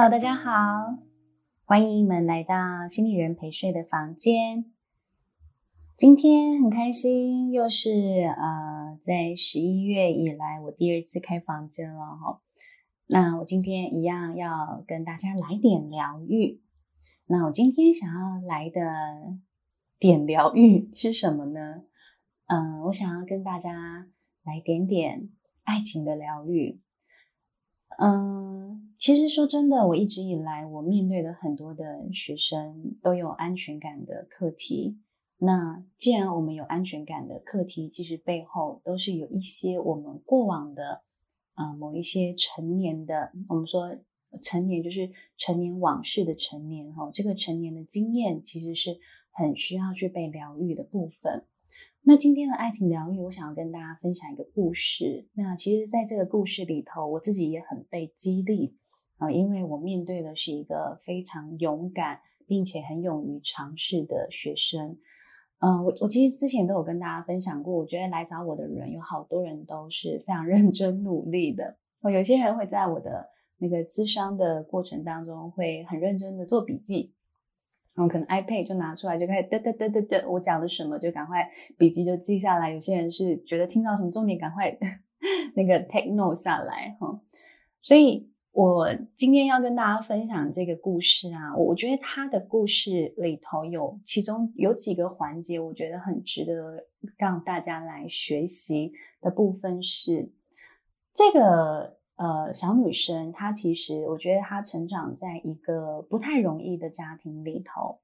[0.00, 0.96] Hello，大家好，
[1.64, 4.64] 欢迎你们来到心理人陪睡的房间。
[5.96, 7.90] 今天很开心，又是
[8.38, 12.40] 呃，在十一月以来我第二次开房间了哈。
[13.08, 16.62] 那我今天一样要跟大家来点疗愈。
[17.26, 18.80] 那我今天想要来的
[19.98, 21.82] 点疗愈是什么呢？
[22.46, 24.06] 嗯、我想要跟大家
[24.44, 25.30] 来点点
[25.64, 26.80] 爱情的疗愈。
[27.98, 34.98] 嗯，其实说真的，我一直以来我面对的很多的学生都有安全感的课题。
[35.36, 41.02] 那既然我们有安全感的课题，其实背后都是有一些我们过往的、
[41.54, 43.96] 呃、某一些成年的，我们说
[44.42, 48.98] 成年就是成年往事的成年哈，这个成年的经验其实是
[49.30, 51.44] 很需要去被疗愈的部分。
[52.02, 55.28] 那今天的爱情疗愈，我想要跟大家分享一个故事。
[55.34, 58.74] 那其实，在这个故事里头，我自己也很被激励
[59.18, 64.96] 啊，因为我面对的是一个非常勇敢并且很勇于尝试的学生。
[65.60, 71.76] 嗯，我我其实之前都有跟大家分享过，我觉得来找我的人有好多人都是非常 认真努力的。
[72.00, 77.12] 哦，有些人会在我的那个咨商的过程当中，会很认真的做笔记。
[77.94, 82.72] 然后可能 iPad 就拿出来就开始嘚嘚嘚嘚嘚，我讲的什么就赶快笔记就记下来。
[82.72, 84.70] 有些人是觉得听到什么重点，赶快
[85.56, 87.20] 那个 take note 下来哈。
[87.82, 96.84] 所以我今天要跟大家分享这个故事啊，我觉得他的故事里头有其中有几个环节，我觉得很值得
[97.16, 100.32] 让大家来学习的部分是
[101.14, 101.96] 这个。
[102.16, 108.00] 呃，小女生她其实，我觉得她成长在一个不太容易的家庭里头，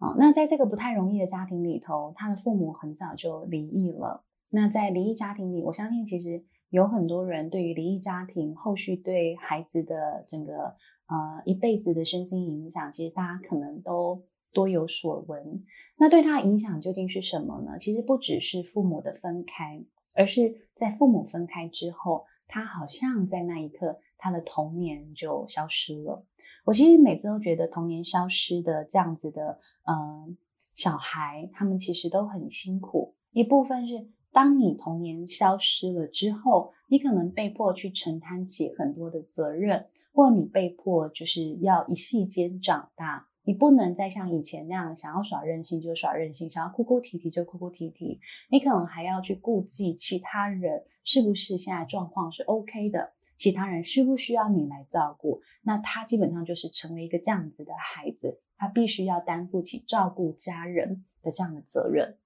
[0.00, 4.24] 哦，那在这个不太容易的家庭里头，她的父母很早就离异了。
[4.50, 6.42] 那在离异家庭里，我相信其实
[6.72, 10.74] 有很多人对于离异家庭后续对孩子的整个
[11.06, 14.22] 呃一辈子的身心影响，其实大家可能都
[14.52, 15.62] 多有所闻。
[15.98, 17.78] 那对他的影响究竟是什么呢？
[17.78, 19.84] 其实不只是父母的分开，
[20.14, 22.24] 而是在父母分开之后。
[22.54, 26.26] 他好像在那一刻，他的童年就消失了。
[26.66, 30.36] 我其实每次都觉得童年消失的这样子的，嗯、呃，
[30.74, 33.14] 小孩，他们其实都很辛苦。
[33.30, 43.28] 一部分是当你童年消失了之后，你可能被迫去承担起很多的责任，或你被迫就是要一夕间长大。
[43.44, 48.20] 你不能再像以前那样想要耍任性就耍任性，想要哭哭啼啼就哭哭啼啼。
[48.48, 55.42] 你可能还要去顾忌其他人是不是现在状况是 OK 的，其他人需不需要你来照顾？
[55.62, 62.16] 那他基本上就是成为一个这样子的孩子，他必须要担负起照顾家人的这样的责任。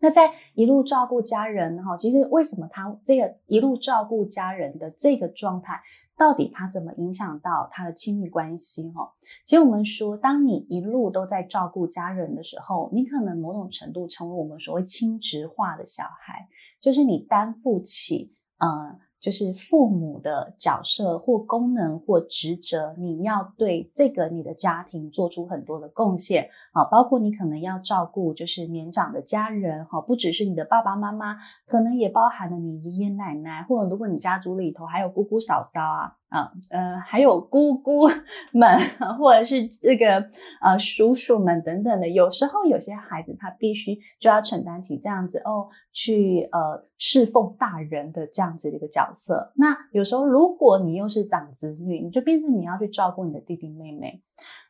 [0.00, 5.80] 那在一路照顾家人哈，其实为什么他这个一路照顾家人的这个状态，
[6.16, 9.12] 到底他怎么影响到他的亲密关系哈？
[9.44, 16.48] 其实我们说，当你一路都在照顾家人的时候，你可能某种程度成为我们所谓亲职化的小孩，
[16.80, 18.98] 就是你担负起呃。
[19.20, 31.36] 就是父母的角色或功能或职责，你要对这个你的家庭做出很多的贡献啊，包括你可能要照顾就是年长的家人哈，不只是你的爸爸妈妈，
[31.66, 36.14] 可能也包含了你爷爷奶奶，或者如果你家族里头还有姑姑嫂嫂啊。
[36.28, 38.06] 啊，呃，还有姑姑
[38.52, 38.78] 们，
[39.18, 40.28] 或者是这个
[40.60, 49.52] 呃叔叔们等等的，有时候有些孩子他必须就要承担起这样子哦，去呃侍奉大人的这样子的一个角色。
[49.56, 54.22] 那有时候如果你又是长子女，你就变成你要去照顾你的弟弟妹妹。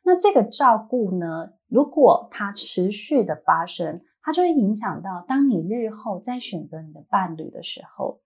[0.05, 8.21] 那这个照顾呢，如果它持续的发生，它就会影响到当你日后在选择你的伴侣的时候，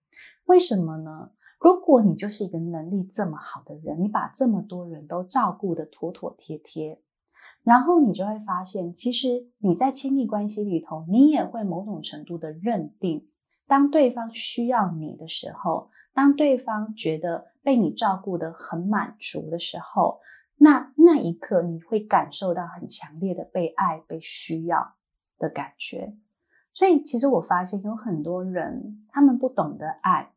[0.45, 1.31] 为什么呢？
[1.63, 6.99] 如果你就是一个能力这么好的人，你把这么多人都照顾得妥妥帖帖，
[7.63, 13.29] 然后你就会发现，其实你在亲密关系里头，你也会某种程度的认定，
[13.65, 20.19] 当对方需要你的时候，当对方觉得被你照顾得很满足的时候，
[20.57, 24.95] 那那一刻你会感受到很强烈的被爱、被需要
[25.39, 26.13] 的感觉。
[26.73, 30.33] 所以，其实我发现有很多人，他们不懂得爱。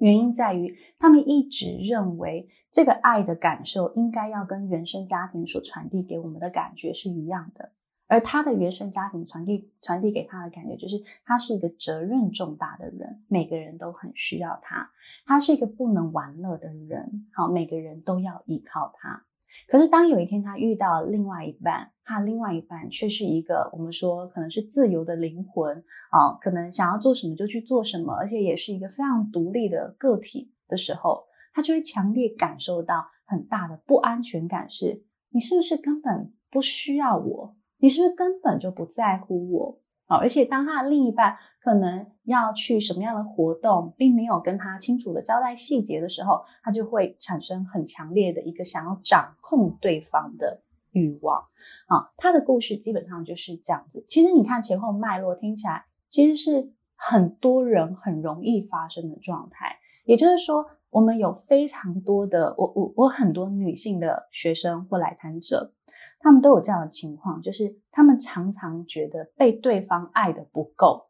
[0.00, 7.72] 原因在于，他们一直认为这个爱的感受应该要跟原生家庭所传递给我们的感觉是一样的，
[8.06, 14.90] 而他的原生家庭传递传递给他的感觉就是，他是一个责任重大的人，每个人都很需要他，
[15.26, 19.24] 他是一个不能玩乐的人，好，每个人都要依靠他。
[19.68, 25.76] 可是，当有一天他遇到另外一半，他另外一半却是一个我们说可能是自由的灵魂
[26.10, 37.56] 啊，可能想要做什么就去做什么，而且也是一个非常独立的个体的时候，他就会强烈感受到很大的不安全感是，你是不是根本不需要我？
[37.78, 39.80] 你是不是根本就不在乎我？
[40.10, 51.38] 啊，而且当他的另一半可能要去什么样的活动，并没有跟他清楚的交代细节的时候，他就会产生很强烈的一个想要掌控对方的欲望。
[51.86, 54.04] 啊，他的故事基本上就是这样子。
[54.08, 59.76] 其实你看前后脉络，听起来其实是很多人很容易发生的状态。
[60.04, 65.72] 也就是说，我们有非常多的我我我很多女性的学生或来谈者。
[66.20, 71.08] 他们都有这样的情况，就是他们常常觉得被对方爱的不够，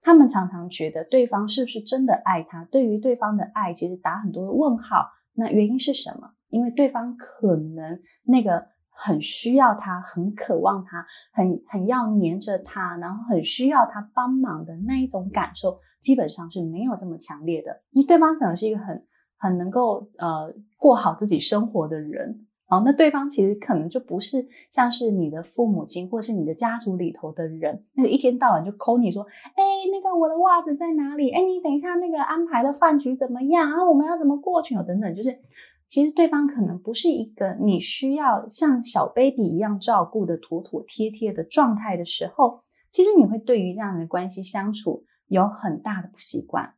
[0.00, 2.64] 他们常常觉得对方是不是真的爱他？
[2.64, 5.06] 对于对方的爱，其实打很多的问号。
[5.34, 6.32] 那原因是什么？
[6.48, 17.82] 因为对方可能那个很需要他、很渴望他、很很要黏着他，然后很需要他帮忙的那一种感受，基本上是没有这么强烈的。
[17.90, 19.06] 因为对方可能是一个很
[19.36, 22.46] 很能够呃过好自己生活的人。
[22.68, 31.30] 哦，那对方其实可能就不是像是你的父母亲，或是你的家族里头的人，那一天到晚就抠你说，哎，那个我的袜子在哪里？
[31.30, 33.82] 哎，你等一下那个安排的饭局怎么样啊？
[33.88, 34.74] 我们要怎么过去？
[34.76, 35.30] 哦，等等，就是
[35.86, 42.60] 其实对方可能不是一个你需要像小 baby 一样照顾的妥妥贴贴的状态的时候，
[42.92, 46.74] 其实你会对于这样的关系相处有很大的不习惯。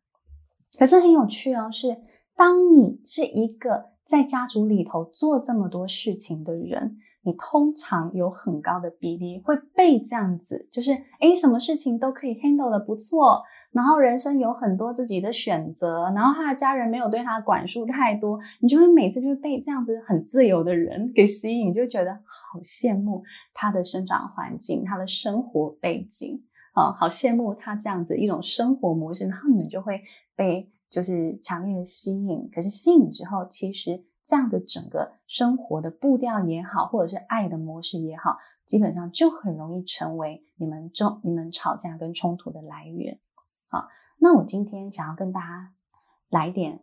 [0.78, 1.96] 可是很有趣哦，是
[2.36, 3.90] 当你是一个。
[4.10, 10.90] 在家族里头做这么多事情的人，你通常有很高的比例会被这样子，就是
[11.20, 13.40] 诶，什么事情都可以 handle 得不错，
[13.70, 23.22] 然后人生有很多自己的选择，然后他的家人没有对他管束太多，你就会每次就会被这样子很自由的人给吸引，就觉得好羡慕
[23.54, 26.42] 他的生长环境，他的生活背景
[26.74, 30.02] 啊，好羡慕他这样子一种生活模式，然后你就会
[30.34, 30.68] 被。
[30.90, 43.20] 就是强烈的吸引，可是吸引之后，其实这样的整个生活的步调也好，或者是爱的模式也好，基本上就很容易成为你们争、你们吵架跟冲突的来源。
[43.68, 43.88] 好，
[44.18, 45.72] 那我今天想要跟大家
[46.28, 46.82] 来点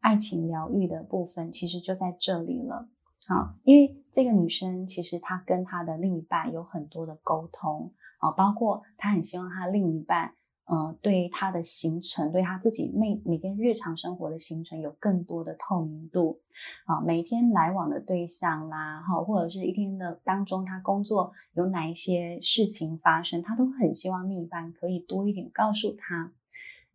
[0.00, 2.88] 爱情疗愈的部分，其实就在这里了。
[3.26, 10.34] 好，因为这个女生其实她跟她的另一半有很多的沟通啊，包括她很希望她另一半。
[10.68, 16.40] 呃，对他的行程，对他自己每每天日常生活的行程有更多的透明度
[16.84, 26.32] 啊，每天来往的对象啦，哈，或者是一天的当中，他工作有哪一些事情发生，他都很希望另一半可以多一点告诉他。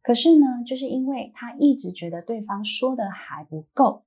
[0.04, 4.04] 可是呢，就是因为他一直觉得对方说的还不够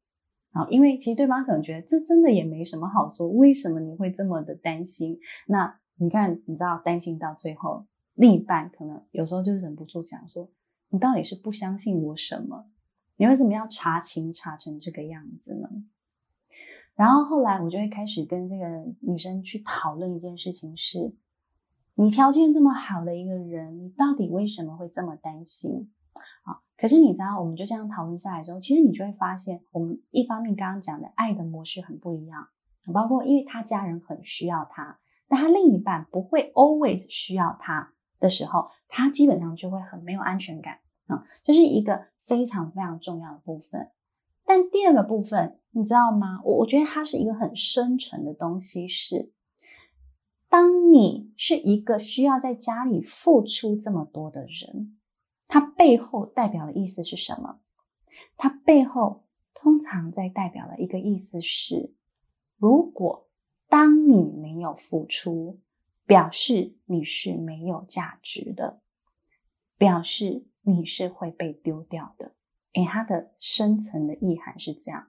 [0.52, 5.18] 啊，因为其实对方可能觉得这真的也没什么好说，为什么你会这么的担心？
[5.48, 7.84] 那你看，你知道担心到最后。
[8.16, 10.50] 另一半可能有时候就忍不住讲说
[10.90, 12.66] ：“你到底是不相信我什么？
[13.16, 15.68] 你为什么要查情查成这个样子呢？”
[16.96, 18.66] 然后后来我就会开始跟这个
[19.00, 21.14] 女生去讨论一件事情是：
[21.94, 25.92] 你条件这么好的一个人，你到底为什么会这么担心？
[26.44, 32.48] 啊，可是你知道，我们就这样讨论下来之后，其实你就会发现，我们一方面刚刚讲的爱的模式很不一样，
[32.94, 34.98] 包括因为他家人很需要他，
[35.28, 37.92] 但他另一半不会 always 需要他。
[38.18, 43.90] 的时候，他基本上就会很没有安全感啊，这是一个非常非常重要的部分。
[44.44, 46.40] 但第二个部分，你知道吗？
[46.44, 49.32] 我我觉得它是一个很深沉的东西是，
[50.49, 54.96] 当你是一个需要在家里付出这么多的人，
[55.49, 57.61] 它背后代表的意思是什么？
[58.37, 61.92] 它背后通常在代表的一个意思是，
[62.56, 63.28] 如果
[63.68, 65.61] 当你没有付出。
[66.06, 68.80] 表示你是没有价值的，
[69.76, 72.34] 表示你是会被丢掉的。
[72.75, 75.08] 诶，它的深层的意涵是这样。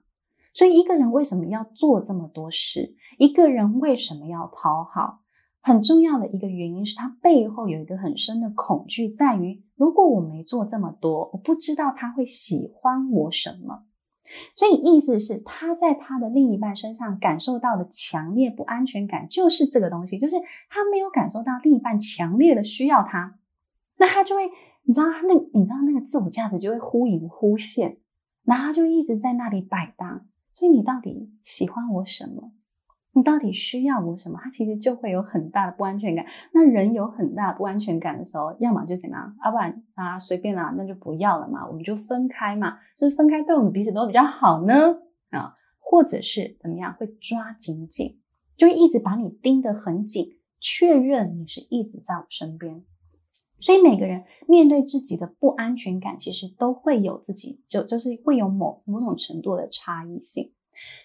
[0.54, 2.96] 所以一个人为什么要做这么多事？
[3.18, 5.22] 一个人为什么要讨好？
[5.60, 13.84] 很重要的一个原因是他背后有一个很深的恐惧，在于如果我没做这么多，我不知道他会喜欢我什么。
[14.56, 20.36] 所以意思是，他在他的另一半身上感受到的强烈不安全感，就是这个东西，就是
[20.68, 23.38] 他没有感受到另一半强烈的需要他，
[23.96, 24.42] 那他就会，
[24.82, 27.98] 你知道，他那，你知道那个自我价值就会忽隐忽现，
[28.44, 30.26] 然后他就一直在那里摆荡。
[30.54, 32.50] 所以你到底喜欢我什么？
[33.12, 34.38] 你到底需要我什么？
[34.42, 36.24] 他其实就会有很大的不安全感。
[36.52, 39.34] 那人有很大不安全感的时候，要么就怎么样？
[39.44, 42.78] 要不然啊，随便啦，那就不要了嘛，我们就分开嘛。
[42.96, 44.74] 就是分开，对我们彼此都比较好呢
[45.30, 46.94] 啊，或者是怎么样？
[46.94, 48.20] 会抓紧紧，
[48.56, 52.84] 就一直把你盯得很紧，确认你是一直在我身边。
[53.58, 60.52] 所以每个人面对自己的不安全感，其实都会有自己就就是会有某某种程度的差异性。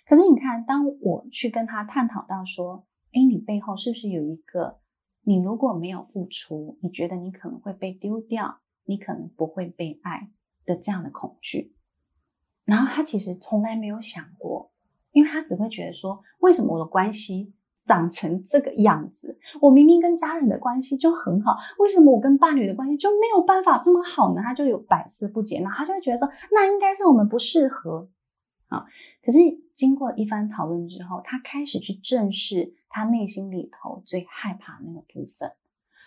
[0.07, 4.79] 可是你看，当我去跟他探讨到说，哎，你背后是不是有一个，
[5.23, 10.29] 你如果没有付出，你觉得你可能会被丢掉，你可能不会被爱
[10.65, 11.75] 的这样的恐惧？
[12.65, 14.71] 然后他其实从来没有想过，
[15.11, 17.53] 因为他只会觉得说，为什么我的关系？
[17.85, 24.41] 长成这个样子，我明明跟家人的关系就很好，为什么我跟伴侣的关系就没有办法这么好呢？
[24.41, 28.07] 他就有百思不解，那他就会觉得说，那应该是我们不适合。
[28.69, 28.85] 啊，
[29.21, 29.39] 可是
[29.73, 35.51] 经过一番讨论之后，他开始去正视他内心里头最害怕那个部分，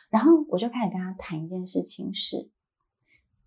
[0.08, 2.48] 然后我就开始跟他谈一件事情是：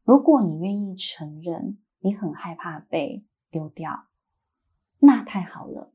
[0.04, 4.08] 如果你愿意承认你很害怕被丢掉，
[5.00, 5.94] 那太好了。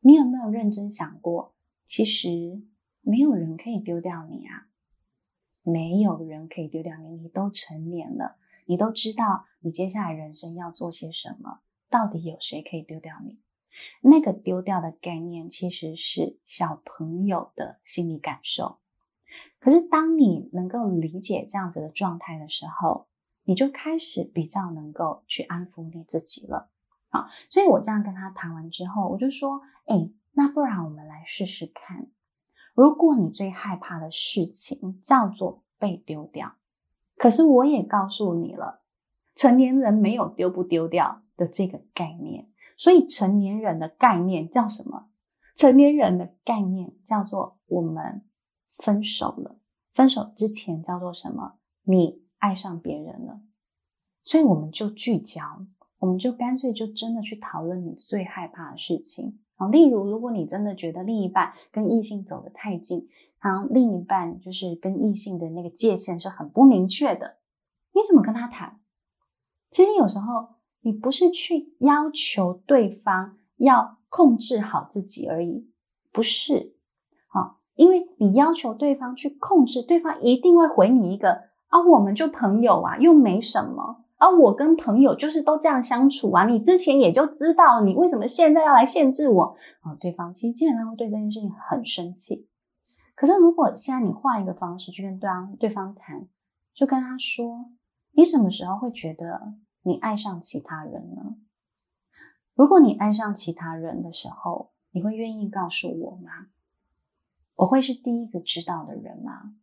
[0.00, 1.54] 你有没有认真想过？
[1.86, 2.60] 其实
[3.02, 4.66] 没有人可以丢掉你啊，
[5.62, 7.16] 没有人可以丢掉你。
[7.16, 11.60] 你都成年了，你都知道你接下来人生要做些什么。
[11.94, 13.38] 到底有谁可以丢掉你？
[14.00, 18.80] 那个丢掉的概念其实是小朋友的心理感受。
[19.60, 23.06] 可是当你能够理解这样子的状态的时候，
[23.44, 26.68] 你就开始比较能够去安抚你自己了。
[27.10, 30.10] 好，所以我这样跟他谈完之后，我就说，哎。
[30.36, 32.08] 那不然我们来试试看，
[32.74, 36.56] 如果你最害怕的事情叫做被丢掉，
[37.16, 38.82] 可是我也告诉你了，
[39.36, 45.08] 成年人没有丢不丢掉的这个概念，所以成年人的概念叫什么？
[45.56, 48.22] 成年人的概念叫做我们
[48.70, 49.56] 分手了，
[49.92, 51.58] 分手之前叫做什么？
[51.84, 53.40] 你爱上别人了，
[54.24, 55.42] 所以我们就聚焦，
[55.98, 59.38] 我们就干脆就真的去讨论你最害怕的事情。
[59.56, 63.08] 好，例如，如果你真的觉得另一半跟异性走得太近，
[63.40, 67.36] 然后，另一半就是跟异性的那个界限是很不明确的，
[67.92, 68.80] 你怎么跟他谈？
[69.70, 70.53] 其实有时候
[70.84, 75.68] 你不是去要求对方要控制好自己而已，
[76.12, 76.76] 不是，
[77.26, 84.04] 好，因为你要求对方去控制，对方一定会回你一个啊，我们就朋友啊，又没什么。
[84.16, 89.56] 啊、我跟朋友就是都这样相处啊，你之前也就知道，你为什么现在要来限制我？
[89.80, 92.46] 啊，对方其实基本上会对这件事情很生气。
[93.14, 96.26] 可是如果现在你换一个方式去跟对方对方谈，
[96.74, 97.66] 就跟他说，
[98.12, 99.52] 你什么时候会觉得
[99.84, 101.36] 你爱上其他人呢？
[102.54, 106.48] 如果你爱上其他人的时候，你会愿意告诉我吗？
[107.54, 109.54] 我会是第一个知道的人吗？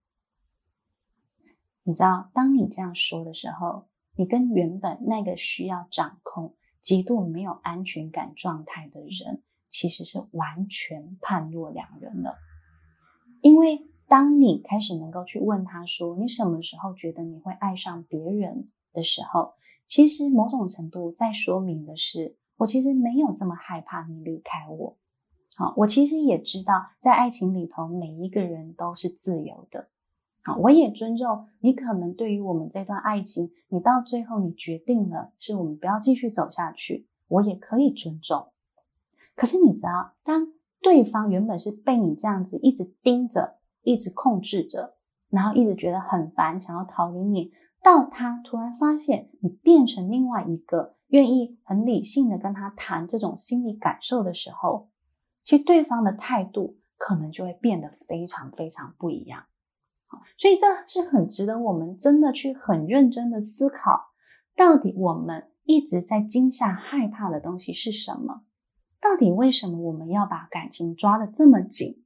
[1.83, 3.89] 你知道，当你这样说的时候。
[4.17, 12.35] 你跟原本那个需要掌控、极度没有安全感状态的人，其实是完全判若两人了。
[13.41, 19.53] 因为当你开始能够去问他说：“你什么时候觉得你会爱上别人的时候”，
[19.91, 24.95] 其实某种程度在说明的是，我其实没有这么害怕你离开我。
[25.57, 29.89] 好，我其实也知道，在爱情里头，每一个人都是自由的。
[30.43, 31.73] 好，我也尊重你。
[31.73, 38.47] 可能对于我们这段爱情，你到最后你决定了是我们不要继续走下去，我也可以尊重。
[39.35, 44.95] 可是你知道，当对方原本是被你这样子一直盯着、一直控制着，
[45.27, 54.89] 然后一直觉得很烦，想要逃离你，到他突然发现你变成另外一个愿意很理性的跟他谈这种心理感受的时候，
[55.43, 59.45] 其实对方的态度可能就会变得非常非常不一样。
[60.37, 64.11] 所以这是很值得我们真的去很认真的思考，
[64.55, 68.43] 到底我们一直在惊吓、害怕的东西是什么？
[68.99, 72.03] 到底为什么我们要把感情抓得这么紧？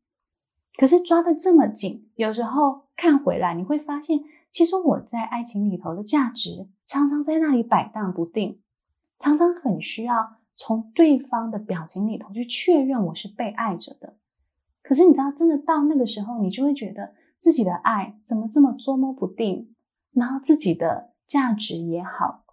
[0.77, 4.19] 可是抓得这么紧，有时候看回来，你会发现，
[4.55, 8.61] 其实我在爱情里头的价值常常在那里摆荡不定，
[9.19, 14.15] 常常很需要从对方的表情里头去确认我是被爱着的。
[14.81, 17.13] 可是你知道，真的到那个时候，你就会觉得。
[17.37, 19.75] 自己的爱怎么这么捉摸不定？
[20.13, 22.45] 然后自己的价值也好，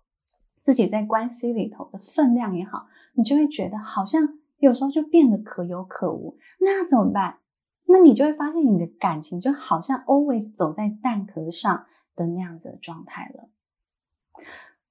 [0.61, 6.37] 自己在关系里头的分量也好，你就会觉得好像有时候就变得可有可无。
[6.59, 7.39] 那怎么办？
[7.87, 13.49] 那你就会发现你的感情就好像 always 走在蛋壳上的那样子的状态了。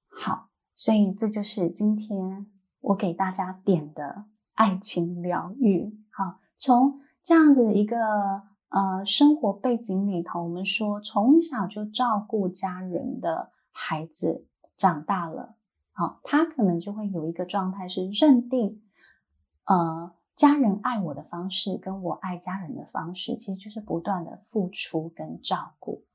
[0.07, 2.47] 好，所以这就是今天
[2.79, 5.97] 我给大家点的爱情疗愈。
[6.11, 7.97] 好，从这样子一个。
[8.73, 14.47] 呃，生活背景里头，我们说从小就照顾家人的孩子
[14.77, 15.57] 长大了，
[15.91, 18.81] 好，他可能就会有一个状态是认定，
[19.65, 26.05] 呃，家人爱我的方式跟我爱家人的方式，其实就是不断的付出跟照顾。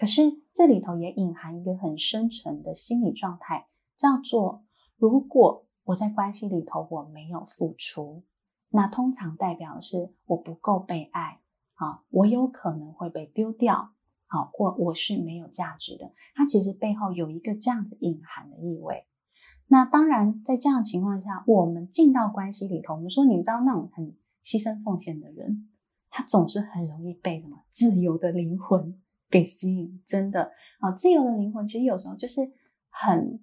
[0.00, 0.22] 可是
[0.54, 3.66] 这里头也隐含一个很深沉的心理状态，
[3.98, 4.64] 叫做
[4.96, 8.24] 如果我在关系里头我没有付出，
[8.70, 11.40] 那通常代表的是我不够被爱，
[11.74, 13.90] 啊，我有可能会被丢掉，
[14.26, 16.14] 好，或我是没有价值的。
[16.34, 19.04] 它其实背后有一个这样子隐含的意味。
[19.66, 25.68] 那当然，在这样的情况下，我们进到关系里头，我们说，你知道那种很牺牲奉献的人，
[26.08, 28.98] 他总是很容易被什么自由的灵魂
[29.30, 30.02] 给吸引。
[30.04, 32.40] 真的啊，自由的灵魂其实有时候就是
[32.88, 33.40] 很。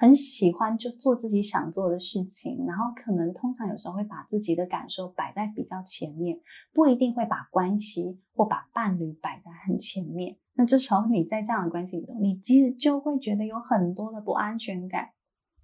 [0.00, 6.38] 很喜欢就做自己想做的事情，然后可能通常有时候会把自己的感受摆在比较前面，
[6.72, 10.36] 不一定会把关系或把伴侣摆在很前面。
[10.54, 15.08] 那这时候你在这样的关系里头，你其实就会觉得有很多的不安全感。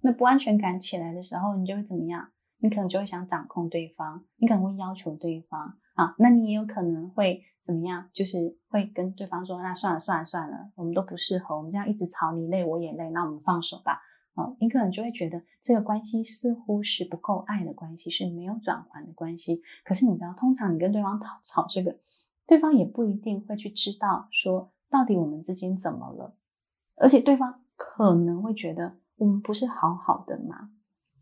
[0.01, 2.29] 那不安全感起来的时候，你就会怎么样？
[2.65, 8.09] 你可能就会想掌控对方，你可能会要求对方啊，那你也有可能会怎么样？
[8.11, 14.01] 就是会跟对方说：“那算了算了算了，我们都不适合，我们这样一直吵，你累我也累，那我们放手吧。”
[14.33, 19.61] 哦，你可能就会觉得这个关系似乎是不够爱的关系，是没有转圜的关系。
[19.83, 21.99] 可是你知道，通常你跟对方吵吵这个，
[22.47, 26.35] 对方也不一定会去知道说到底我们之间怎么了，
[26.95, 30.71] 而且对方可能会觉得我们不是好好的吗？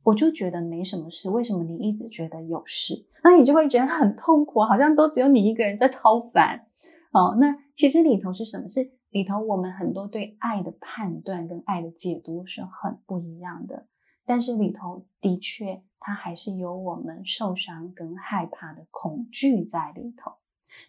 [0.04, 3.06] 我就觉得没什么事，为什么你一直觉得有事？
[3.24, 6.68] 那你就会觉得很痛苦，好像都只有你一个人在超烦。
[7.12, 8.68] 哦，那其实里头是什么？
[8.70, 8.92] 是。
[9.12, 13.86] 里头，我们很多对爱的判断跟爱的解读是很不一样的，
[14.26, 20.32] 但是里头的确，它还是有我们受伤跟害怕的恐惧在里头。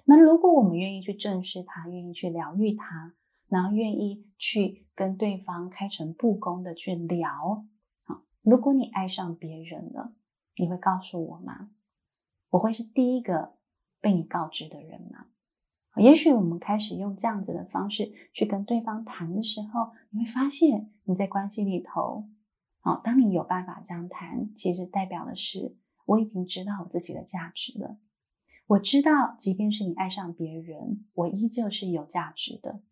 [0.07, 3.13] 那如果我们愿意去正视它，愿意去疗愈它，
[3.51, 7.63] 然后愿意去跟对方开诚布公的去聊，
[8.45, 10.13] 如果你爱上别人了，
[10.57, 11.71] 你会告诉我吗？
[12.51, 13.55] 我会是第一个
[14.03, 15.29] 被你告知的人吗？
[15.97, 22.29] 也许我们开始用这样子的方式去跟对方谈的时候，你会发现你在关系里头，
[22.83, 27.97] 哦，当你有办法这样谈，其实代表的是我已经知道我自己的价值了。
[28.67, 32.83] 我知道，即便是你爱上别人，我依旧是有价值的。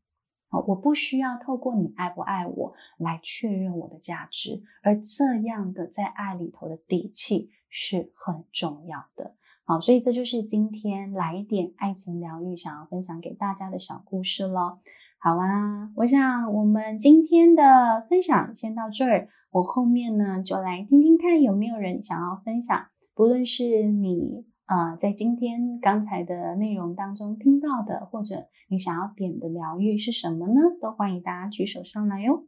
[0.61, 9.35] 我不需要透过你爱不爱我来确认我的价值，而这样的在爱里头的底气是很重要的。
[9.65, 14.81] 好，所以这就是今天来一点爱情疗愈，想要分享给大家的小故事咯。
[15.19, 19.29] 好啊，我想我们今天的分享先到这儿。
[19.53, 30.55] 我后面呢，就来听听看有没有人想要分享，不论是你呃在今天刚才的内容当中听到的，或者你想要点的疗愈是什么呢？
[30.81, 32.47] 都欢迎大家举手上来哟。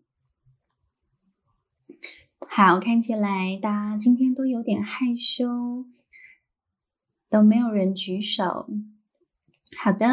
[2.48, 5.86] 好，看起来大家今天都有点害羞。
[7.30, 8.68] 都没有人举手。
[9.76, 10.06] 好的，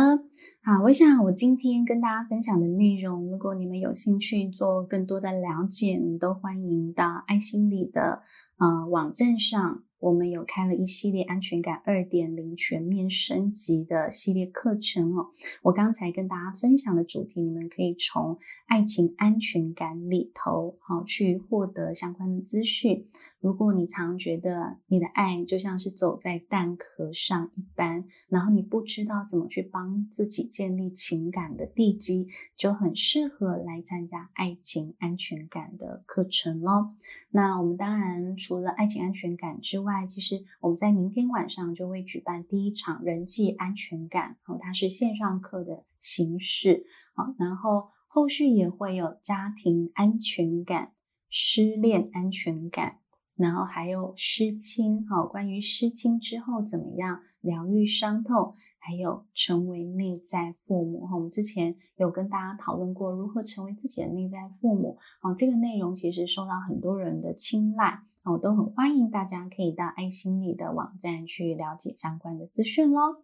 [0.63, 8.23] 好，我想我今天跟大家分享的内容，如果你们有兴趣做更多的了解，都欢迎到爱心理的
[8.57, 9.83] 呃网站上。
[10.01, 15.29] 我们有开了一系列安全感二点零全面升级的系列课程哦。
[15.61, 23.05] 我刚才跟大家分享的主题，你们可以从爱情安全感里头好去获得相关的资讯。
[23.41, 36.93] 如果你常觉得你的爱就像是走在蛋壳上一般，然后你不知道怎么去帮自己建立情感的地基，就很适合来参加爱情安全感的课程咯。
[37.31, 50.93] 那我们当然除了爱情安全感之外，其实我们在明天晚上就会举办第一场人际安全感，哦，它是线上课的形式，好，然后后续也会有家庭安全感、
[51.27, 52.99] 失恋安全感，
[53.41, 68.03] 然后还有失亲，好，关于失亲之后怎么样疗愈伤痛，还有成为内在父母，哈，我们之前有跟大家讨论过如何成为自己的内在父母，好，这个内容其实受到很多人的青睐。
[68.23, 73.23] 我都很欢迎大家可以到爱心理的网站去了解相关的资讯咯。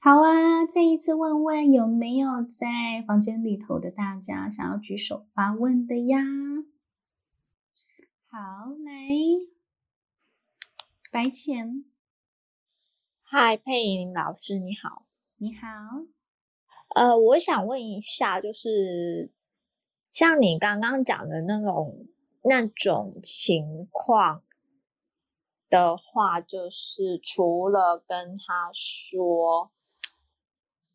[0.00, 6.20] 好啊，再一次问问有没有在房间里头的大家想要举手发问的呀？
[8.32, 8.38] 好，
[8.84, 8.92] 来，
[11.10, 11.84] 白浅，
[13.22, 15.04] 嗨，佩莹老师你好，
[15.36, 15.66] 你好，
[16.94, 19.32] 呃，我想问一下，就是
[20.12, 22.06] 像你刚刚讲的那种。
[22.42, 24.42] 那种情况
[25.68, 29.70] 的话，就是除了跟他说，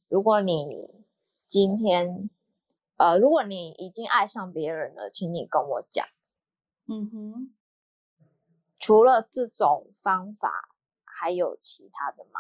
[0.08, 1.06] 如果你
[1.46, 2.32] 今天，
[2.98, 6.08] 呃，如果你已经爱上别人了，请你跟我讲。
[6.88, 7.54] 嗯哼。
[8.78, 10.52] 除了这种方法，
[11.04, 12.40] 还有其他的吗？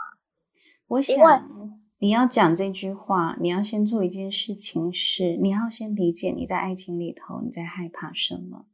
[0.87, 8.67] 我想你要讲这句话，你要先做一件事情是，你要先理解你在爱情里头你在害怕什么。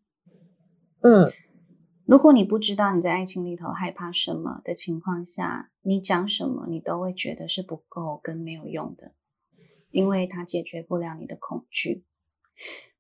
[1.02, 1.32] 嗯，
[2.06, 9.14] 如果你不知道你在爱情里头害怕什么的情况下，你讲什么你都会觉得是不够跟没有用的，
[9.92, 12.04] 因为它解决不了你的恐惧。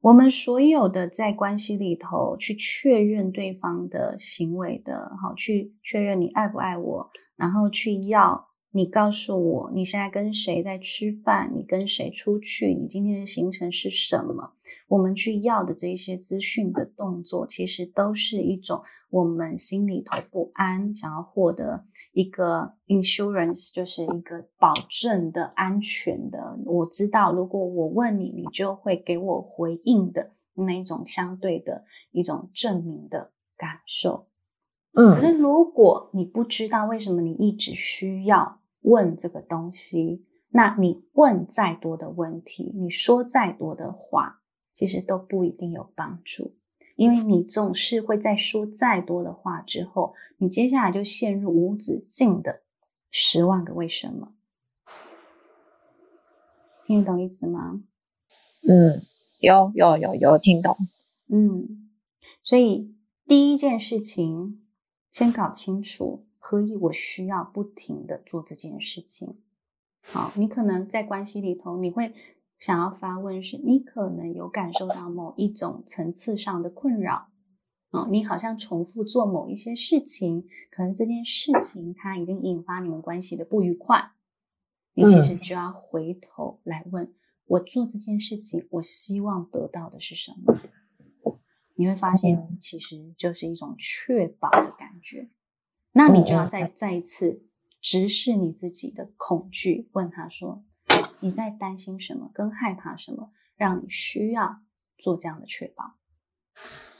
[0.01, 8.50] 我们所有的在关系里头去确认对方的行为的，好，去确认你爱不爱我，然后去要。
[8.73, 11.51] 你告诉我，你现在跟谁在吃饭？
[11.53, 12.73] 你跟谁出去？
[12.73, 14.53] 你今天的行程是什么？
[14.87, 26.57] 我们去要的这些资讯的动作，其实都是一种我们心里头不安，想要获得一个 insurance，就是一个保证的安全的。
[26.65, 34.27] 我知道，如果我问你，你就会给我回应的那种相对的一种证明的感受。
[34.93, 38.60] 嗯，可是如果你不知道为什么你一直需要。
[38.81, 44.41] 问这个东西，那你问再多的问题，你说再多的话，
[44.73, 46.55] 其实都不一定有帮助，
[46.95, 52.61] 因为你总是会在说再多的话之后，你接下来就陷入无止境的
[53.09, 54.33] 十万个为什么。
[56.83, 57.81] 听得懂意思吗？
[58.67, 59.03] 嗯，
[59.39, 60.75] 有有有有听懂。
[61.27, 61.89] 嗯，
[62.43, 62.93] 所以
[63.25, 64.61] 第一件事情，
[65.11, 66.25] 先搞清楚。
[66.43, 69.37] 何以我需要不停的做这件事情？
[70.01, 72.15] 好，你可能在关系里头，你会
[72.57, 77.29] 想要发问是，你可能有感受到某一种层次上的困扰，
[77.91, 84.11] 哦，你好像重复做某一些事情，可能这件事情它已经引发你们关系的不愉快，
[84.95, 87.13] 你其实就要回头来问，
[87.45, 90.57] 我做这件事情，我希望得到的是什么？
[91.75, 95.29] 你会发现，其实就是一种确保的感觉。
[95.91, 97.43] 那你就要再再一次
[97.81, 100.63] 直视你自己的恐惧，问他说
[101.19, 102.31] ：“你在担心什么？
[102.33, 103.31] 跟害怕什么？
[103.55, 104.61] 让你需要
[104.97, 105.95] 做这样的确保？”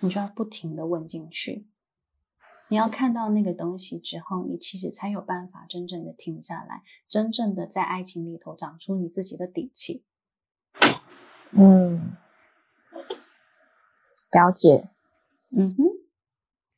[0.03, 1.67] 你就要不停的问进去。
[2.67, 10.03] 你要看到那个东西之后，你其实才有办法真正的停下来，真正的在爱情里头长出你自己的底气。
[11.51, 12.15] 嗯，
[14.31, 14.89] 了解。
[15.49, 15.83] 嗯哼，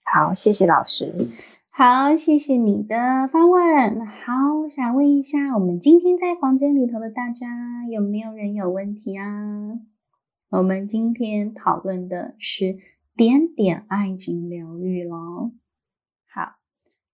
[0.04, 1.30] 好，谢谢老师。
[1.76, 4.06] 好，谢谢你的发问。
[4.06, 9.80] 好，我想问一下，我们今天在房间里头的大家有没有人有问题啊？
[10.50, 12.78] 我们今天讨论的是
[13.18, 15.52] 点点爱情疗愈咯。
[16.32, 16.58] 好，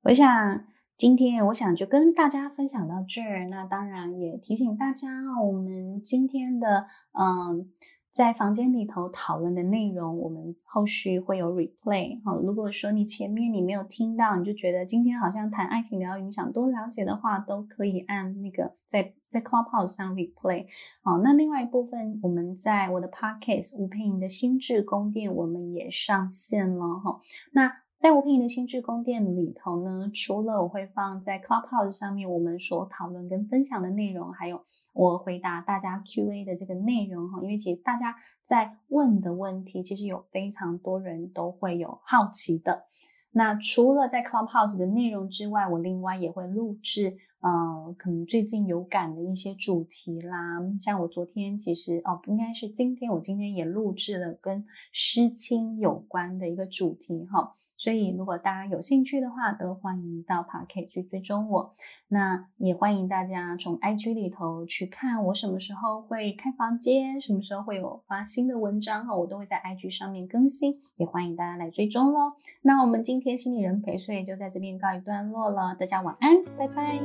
[0.03, 0.65] 我想
[0.97, 3.47] 今天我想就跟大家分享到这儿。
[3.47, 5.07] 那当然也提醒大家，
[5.41, 7.71] 我们今天的嗯。
[8.19, 12.21] 在房间里头讨论的内容，我们后续会有 replay。
[12.25, 20.65] 好，如果说你前面你没有听到，你就觉得今天好像谈爱情疗愈，你想多了解的话，都可以按那个在在 Clubhouse 上 replay。
[21.01, 27.21] 好，那另外一部分，我们在我的 Podcast 吴佩莹的心智宫殿，我们也上线了哈。
[27.53, 34.63] 那在吴姵莹的心智宫殿里头呢，除了我会放在 Clubhouse 上面我们所讨论跟分享的内容，还有。
[34.93, 42.85] 我回答大家 Q&A 的这个内容哈，因为其实大家在问的问题，其实有非常多人都会有好奇的。
[43.31, 50.59] 那除了在 Clubhouse 的内容之外，我另外也会录制，呃，可能最近有感的一些主题啦。
[50.79, 57.57] 像我昨天其实哦，应该是今天，我今天也录制了跟失亲有关的一个主题哈。
[57.79, 61.73] 所以，如果大家有兴趣的话，都欢迎到 Podcast 去追踪我。
[62.09, 70.81] 那也欢迎大家从 IG 里头去看我什么时候会开房间，什么时候会有发新的文章哈，我都会在 IG 上面更新。
[70.97, 72.33] 也欢迎大家来追踪喽。
[72.61, 76.99] 那我们今天心理人陪睡就在这边告一段落了，大家晚安，拜拜。